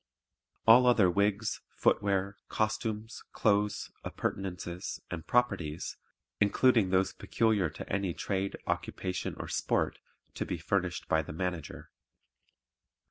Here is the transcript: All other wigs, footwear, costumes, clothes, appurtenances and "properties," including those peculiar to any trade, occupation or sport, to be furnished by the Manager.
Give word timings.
All 0.65 0.87
other 0.87 1.11
wigs, 1.11 1.61
footwear, 1.75 2.35
costumes, 2.49 3.21
clothes, 3.33 3.91
appurtenances 4.03 4.99
and 5.11 5.27
"properties," 5.27 5.95
including 6.39 6.89
those 6.89 7.13
peculiar 7.13 7.69
to 7.69 7.87
any 7.87 8.15
trade, 8.15 8.57
occupation 8.65 9.35
or 9.37 9.47
sport, 9.47 9.99
to 10.33 10.43
be 10.43 10.57
furnished 10.57 11.07
by 11.07 11.21
the 11.21 11.33
Manager. 11.33 11.91